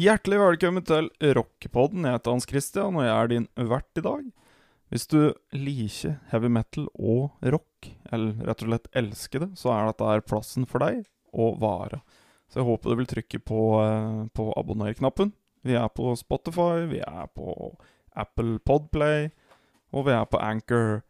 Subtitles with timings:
[0.00, 2.06] Hjertelig velkommen til Rockepodden.
[2.06, 4.22] Jeg heter Hans Christian, og jeg er din vert i dag.
[4.88, 9.90] Hvis du liker heavy metal og rock, eller rett og slett elsker det, så er
[9.90, 11.02] dette her plassen for deg
[11.36, 12.00] å vare.
[12.48, 15.34] Så jeg håper du vil trykke på, eh, på abonner-knappen.
[15.68, 17.76] Vi er på Spotify, vi er på
[18.16, 19.28] Apple Podplay,
[19.92, 21.02] og vi er på Anchor.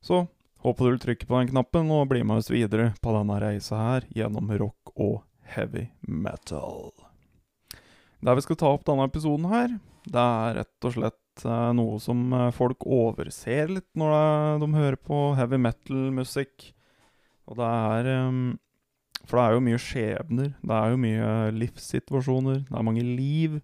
[0.00, 0.28] Så
[0.62, 3.82] håper du vil trykke på den knappen og bli med oss videre på denne reisa
[3.82, 5.24] her gjennom rock og
[5.56, 7.01] heavy metal.
[8.22, 9.72] Det vi skal ta opp denne episoden her,
[10.06, 14.68] det er rett og slett eh, noe som eh, folk overser litt når de, de
[14.76, 16.68] hører på heavy metal-musikk.
[17.50, 18.38] Og det er eh,
[19.26, 20.52] For det er jo mye skjebner.
[20.62, 22.62] Det er jo mye livssituasjoner.
[22.68, 23.58] Det er mange liv.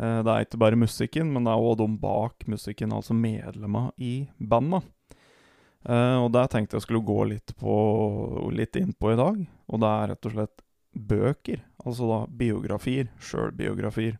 [0.00, 3.92] Eh, det er ikke bare musikken, men det er òg de bak musikken, altså medlemmene
[4.00, 4.88] i bandet.
[5.88, 7.76] Eh, og det tenkte jeg skulle gå litt, på,
[8.52, 9.40] litt inn på i dag.
[9.68, 14.18] Og det er rett og slett bøker, altså da biografier, sjølbiografier.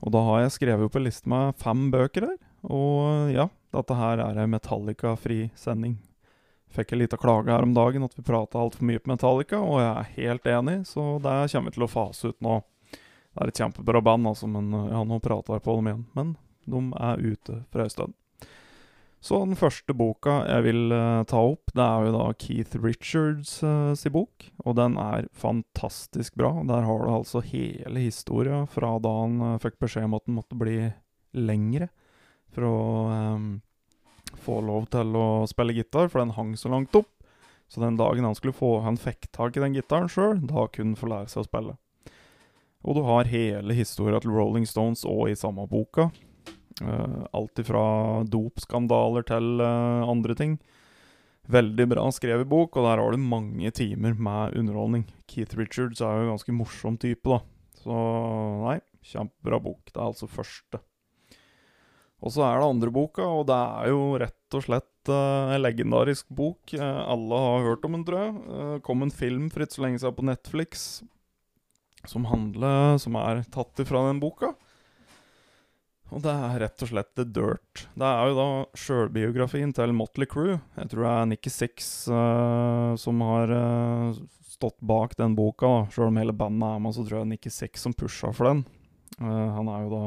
[0.00, 4.22] Og da har jeg skrevet en liste med fem bøker her, og ja, dette her
[4.24, 5.98] er ei Metallica-fri sending.
[6.70, 9.80] Fikk en lita klage her om dagen at vi prata altfor mye på Metallica, og
[9.82, 12.60] jeg er helt enig, så det kommer vi til å fase ut nå.
[13.30, 16.06] Det er et kjempebra band, altså, men ja, nå prater jeg på dem igjen.
[16.18, 16.32] Men
[16.70, 18.14] de er ute for ei stund.
[19.20, 23.58] Så den første boka jeg vil uh, ta opp, det er jo da Keith Richards
[23.60, 24.46] uh, si bok.
[24.64, 26.54] Og den er fantastisk bra.
[26.68, 30.38] Der har du altså hele historia fra da han uh, fikk beskjed om at den
[30.40, 30.78] måtte bli
[31.36, 31.90] lengre
[32.50, 32.78] for å
[33.12, 33.50] um,
[34.40, 37.12] få lov til å spille gitar, for den hang så langt opp.
[37.70, 40.96] Så den dagen han skulle få Han fikk tak i den gitaren sjøl, da kunne
[40.96, 41.76] han få lære seg å spille.
[42.80, 46.08] Og du har hele historia til Rolling Stones òg i samme boka.
[46.80, 47.84] Uh, alt ifra
[48.30, 50.58] dopskandaler til uh, andre ting.
[51.50, 55.06] Veldig bra skrevet bok, og der har du mange timer med underholdning.
[55.30, 57.40] Keith Richards er jo en ganske morsom type, da.
[57.80, 57.96] Så
[58.64, 58.78] nei,
[59.12, 59.82] kjempebra bok.
[59.90, 60.82] Det er altså første.
[62.20, 65.64] Og så er det andre boka, og det er jo rett og slett uh, en
[65.64, 66.74] legendarisk bok.
[66.76, 68.34] alle har hørt om den, tror jeg.
[68.50, 70.90] Det kom en film for ikke så lenge siden på Netflix
[72.08, 74.54] som handler Som er tatt ifra den boka.
[76.10, 77.84] Og det er rett og slett The Dirt.
[77.94, 78.48] Det er jo da
[78.78, 80.56] sjølbiografien til Motley Crew.
[80.74, 84.18] Jeg tror det er Nikki Six uh, som har uh,
[84.50, 85.86] stått bak den boka.
[85.94, 88.64] Sjøl om hele bandet er med, så tror jeg Nikki Six som pusha for den.
[89.20, 90.04] Uh, han er jo da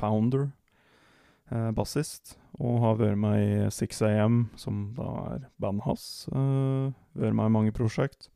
[0.00, 0.48] founder,
[1.76, 6.04] bassist, og har vært med i 6AM, som da er bandet hans.
[6.30, 8.30] vært med i mange prosjekt.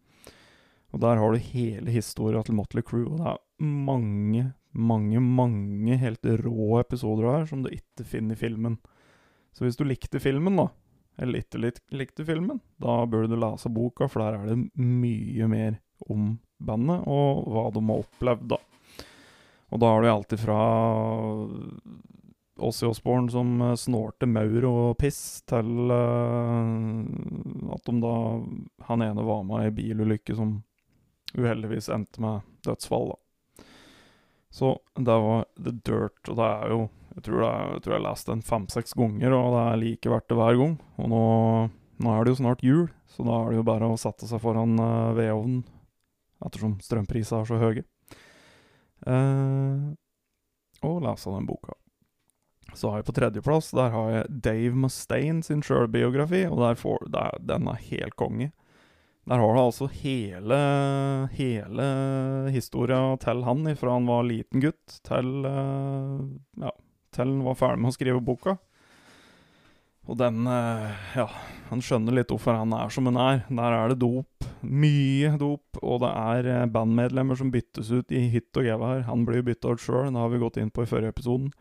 [0.92, 5.98] Og der har du hele historia til Motley Crew, og det er mange, mange, mange
[6.00, 8.78] helt rå episoder her som du ikke finner i filmen.
[9.54, 10.68] Så hvis du likte filmen, da,
[11.22, 15.78] eller ikke likte filmen, da bør du lese boka, for der er det mye mer
[16.10, 18.60] om bandet og hva de har opplevd, da.
[19.74, 20.58] Og da har du alt ifra
[22.62, 27.02] Åssi Osborne som snårte maur og piss, til uh,
[27.74, 28.14] at de da
[28.90, 30.60] Han ene var med i bilulykke som
[31.34, 33.23] uheldigvis endte med dødsfall, da.
[34.54, 36.84] Så det var The Dirt, og det er jo
[37.14, 40.10] Jeg tror, er, jeg, tror jeg har lest den fem-seks ganger, og det er like
[40.10, 40.72] verdt det hver gang.
[40.98, 41.20] Og nå,
[42.02, 44.42] nå, er det jo snart jul, så da er det jo bare å sette seg
[44.42, 45.60] foran uh, vedovnen,
[46.42, 47.84] ettersom strømprisene er så høye,
[49.06, 49.94] uh,
[50.82, 51.78] og lese den boka.
[52.74, 57.38] Så har jeg på tredjeplass Der har jeg Dave Mustaine sin sjølbiografi, og får, der,
[57.46, 58.50] den er helt konge.
[59.24, 60.56] Der har du altså hele,
[61.32, 61.84] hele
[62.52, 66.20] historia til han fra han var liten gutt, til, uh,
[66.60, 66.72] ja,
[67.16, 68.58] til han var ferdig med å skrive boka.
[70.04, 71.24] Og den uh, Ja,
[71.70, 73.40] han skjønner litt hvorfor han er som han er.
[73.48, 74.44] Der er det dop.
[74.60, 75.80] Mye dop.
[75.80, 79.06] Og det er uh, bandmedlemmer som byttes ut i hytt og gevær.
[79.08, 81.52] Han blir bytta ut sjøl, det har vi gått inn på i forrige episoden.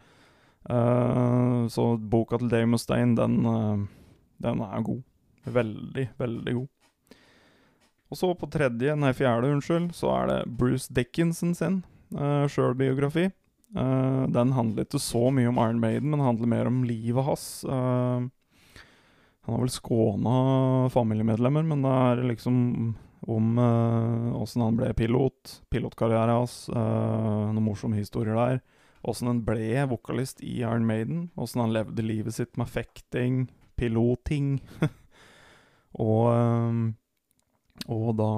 [1.69, 3.89] så boka til Dave Mustaine, den,
[4.39, 5.01] den er god.
[5.44, 6.69] Veldig, veldig god.
[8.13, 11.80] Og så på tredje, nei fjerde, unnskyld, så er det Bruce Dickinson sin
[12.13, 13.31] uh, sjølbiografi.
[13.74, 17.48] Uh, den handler ikke så mye om Iron Maiden, men handler mer om livet hans.
[17.65, 18.30] Uh,
[19.44, 20.36] han har vel skåna
[20.94, 22.62] familiemedlemmer, men det er liksom
[23.24, 23.51] om
[24.38, 28.62] åssen uh, han ble pilot, pilotkarrieren hans, noen morsomme historier der.
[29.10, 33.48] Åssen han ble vokalist i Iron Maiden, åssen han levde livet sitt med fekting,
[33.80, 34.60] piloting.
[36.12, 36.94] og
[37.89, 38.29] og da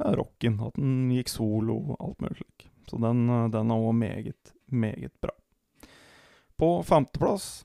[0.00, 0.58] ja, rocken.
[0.66, 2.66] At den gikk solo og alt mulig slik.
[2.90, 5.34] Så den, den er òg meget, meget bra.
[6.58, 7.64] På femteplass,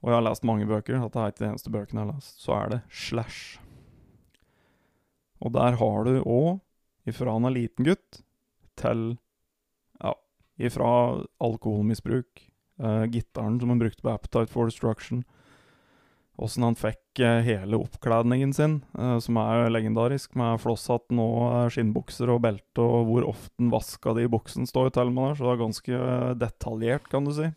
[0.00, 2.38] og jeg har lest mange bøker, dette er ikke de eneste bøkene jeg har lest,
[2.40, 3.58] så er det Slash.
[5.42, 6.62] Og der har du òg,
[7.10, 8.22] ifra han er liten gutt,
[8.78, 9.02] til
[9.98, 10.14] ja,
[10.62, 10.92] ifra
[11.42, 12.46] alkoholmisbruk,
[12.82, 15.24] uh, gitaren som han brukte på Appetite for Destruction,
[16.40, 22.32] åssen han fikk uh, hele oppkledningen sin, uh, som er legendarisk, med flosshatten og skinnbukser
[22.32, 25.48] og belte, og hvor ofte han vaska de buksene, står jo til med der, så
[25.48, 26.04] det er ganske
[26.40, 27.50] detaljert, kan du si.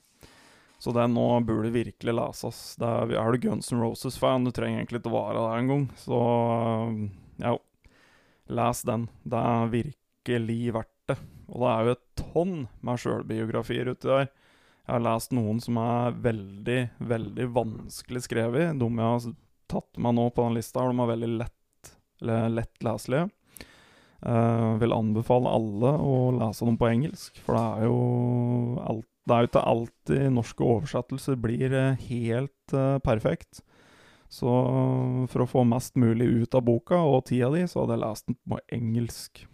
[0.86, 2.58] Så det nå burde virkelig leses.
[2.84, 6.20] Er, er du Guns N' Roses-fan, du trenger egentlig ikke å være der engang, så
[7.42, 7.56] ja,
[8.60, 9.08] les den.
[9.24, 11.18] Det er virkelig verdt det.
[11.50, 12.56] Og det er jo et tonn
[12.86, 14.30] med sjølbiografier uti der.
[14.86, 18.76] Jeg har lest noen som er veldig, veldig vanskelig skrevet.
[18.78, 19.24] De jeg har
[19.72, 21.92] tatt meg nå på den lista, de er veldig lett,
[22.54, 23.32] lett leselige.
[24.26, 27.98] Uh, vil anbefale alle å lese dem på engelsk, for det er jo
[28.82, 33.64] alt, Det er jo ikke alltid norske oversettelser blir uh, helt uh, perfekt.
[34.30, 34.50] Så
[35.30, 38.30] for å få mest mulig ut av boka og tida di, så hadde jeg lest
[38.30, 39.46] den på engelsk.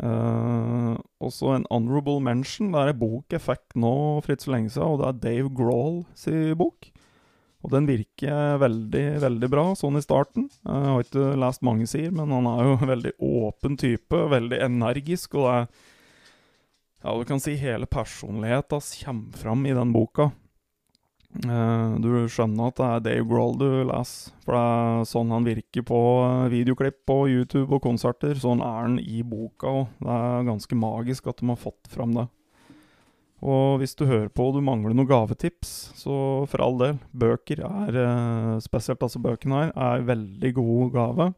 [0.00, 2.70] Uh, også en honorable mention.
[2.72, 3.92] Det er en bok jeg fikk nå
[4.24, 6.88] for ikke så lenge siden, og det er Dave Grohl sin bok.
[7.60, 10.48] Og den virker veldig, veldig bra, sånn i starten.
[10.64, 14.62] Jeg har ikke lest mange sider, men han er jo en veldig åpen type, veldig
[14.70, 15.72] energisk, og det er
[17.00, 20.26] Ja, du kan si hele personligheten kommer fram i den boka.
[21.30, 25.46] Uh, du skjønner at det er Dave Grohl du leser, for det er sånn han
[25.46, 28.34] virker på eh, videoklipp på YouTube og konserter.
[28.34, 29.92] Sånn er han i boka òg.
[30.02, 32.26] Det er ganske magisk at de har fått fram det.
[33.46, 36.16] Og hvis du hører på og du mangler noen gavetips, så
[36.50, 36.98] for all del.
[37.14, 41.30] Bøker er, uh, spesielt altså bøkene her, er veldig god gave.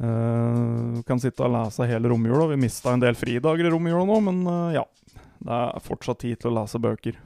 [0.00, 2.48] Uh, kan sitte og lese hele romjula.
[2.56, 4.88] Vi mista en del fridager i romjula nå, men ja.
[5.36, 7.20] Det er fortsatt tid til å lese bøker.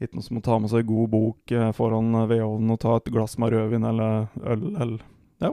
[0.00, 2.96] Ikke noe som å ta med seg god bok eh, foran eh, vedovnen og ta
[2.96, 5.02] et glass med rødvin eller øl eller
[5.44, 5.52] Ja.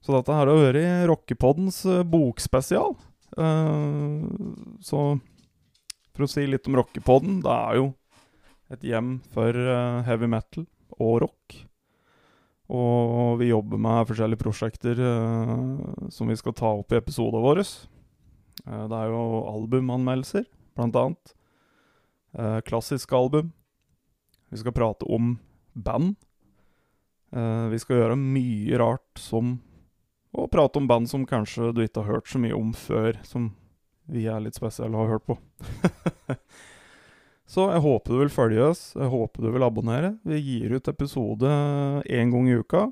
[0.00, 2.94] Så dette her har vært Rockepoddens bokspesial.
[2.96, 3.04] bokspesial.
[4.80, 5.00] så
[6.14, 7.88] for å si litt om Rockepodden, det er jo
[8.72, 9.52] et hjem for
[10.06, 10.64] heavy metal
[10.96, 11.58] og rock.
[12.72, 15.02] Og vi jobber med forskjellige prosjekter
[16.10, 17.66] som vi skal ta opp i episodene våre.
[18.64, 19.22] det er jo
[19.52, 21.37] albumanmeldelser, blant annet.
[22.36, 23.52] Uh, klassisk album.
[24.48, 25.36] Vi skal prate om
[25.72, 26.16] band.
[27.32, 29.58] Uh, vi skal gjøre mye rart som
[30.32, 33.48] Og prate om band som kanskje du ikke har hørt så mye om før, som
[34.08, 35.36] vi er litt spesielle og har hørt på.
[37.52, 38.82] så jeg håper du vil følge oss.
[38.92, 40.12] Jeg håper du vil abonnere.
[40.28, 41.48] Vi gir ut episode
[42.04, 42.86] én gang i uka.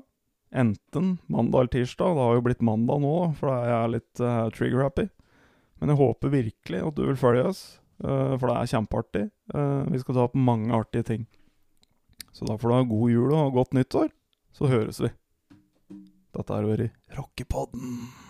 [0.49, 2.17] Enten mandag eller tirsdag.
[2.17, 5.07] Det har jo blitt mandag nå, for da er jeg litt uh, trigger-happy.
[5.77, 7.63] Men jeg håper virkelig at du vil følge oss.
[8.03, 9.25] Uh, for det er kjempeartig.
[9.53, 11.25] Uh, vi skal ta opp mange artige ting.
[12.35, 14.11] Så da får du ha god jul og godt nyttår.
[14.53, 15.09] Så høres vi.
[16.37, 18.26] Dette har vært Rockepodden.